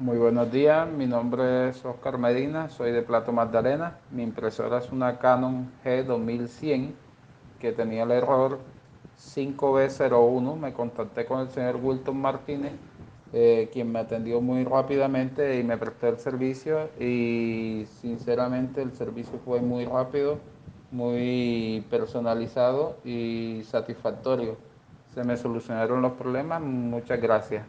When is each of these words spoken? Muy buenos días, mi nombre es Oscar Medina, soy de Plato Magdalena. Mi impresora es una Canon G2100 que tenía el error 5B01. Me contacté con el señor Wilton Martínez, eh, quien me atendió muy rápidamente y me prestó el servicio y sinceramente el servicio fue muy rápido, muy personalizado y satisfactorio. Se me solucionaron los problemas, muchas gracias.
Muy 0.00 0.16
buenos 0.16 0.52
días, 0.52 0.88
mi 0.88 1.06
nombre 1.06 1.70
es 1.70 1.84
Oscar 1.84 2.18
Medina, 2.18 2.70
soy 2.70 2.92
de 2.92 3.02
Plato 3.02 3.32
Magdalena. 3.32 3.98
Mi 4.12 4.22
impresora 4.22 4.78
es 4.78 4.92
una 4.92 5.18
Canon 5.18 5.72
G2100 5.84 6.92
que 7.58 7.72
tenía 7.72 8.04
el 8.04 8.12
error 8.12 8.60
5B01. 9.18 10.56
Me 10.56 10.72
contacté 10.72 11.26
con 11.26 11.40
el 11.40 11.48
señor 11.48 11.80
Wilton 11.82 12.16
Martínez, 12.16 12.74
eh, 13.32 13.70
quien 13.72 13.90
me 13.90 13.98
atendió 13.98 14.40
muy 14.40 14.62
rápidamente 14.62 15.58
y 15.58 15.64
me 15.64 15.76
prestó 15.76 16.06
el 16.06 16.18
servicio 16.18 16.90
y 17.00 17.84
sinceramente 18.00 18.80
el 18.80 18.92
servicio 18.92 19.40
fue 19.44 19.60
muy 19.60 19.84
rápido, 19.84 20.38
muy 20.92 21.84
personalizado 21.90 22.98
y 23.04 23.62
satisfactorio. 23.64 24.58
Se 25.12 25.24
me 25.24 25.36
solucionaron 25.36 26.02
los 26.02 26.12
problemas, 26.12 26.62
muchas 26.62 27.20
gracias. 27.20 27.64